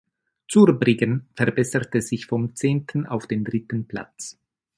Zurbriggen 0.47 1.27
verbesserte 1.35 2.01
sich 2.01 2.25
vom 2.25 2.55
zehnten 2.55 3.05
auf 3.05 3.27
den 3.27 3.43
dritten 3.43 3.87
Platz. 3.87 4.39